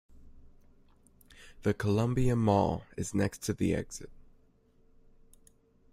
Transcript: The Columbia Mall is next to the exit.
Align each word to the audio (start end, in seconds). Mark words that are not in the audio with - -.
The 1.61 1.75
Columbia 1.75 2.35
Mall 2.35 2.85
is 2.97 3.13
next 3.13 3.43
to 3.43 3.53
the 3.53 3.75
exit. 3.75 4.09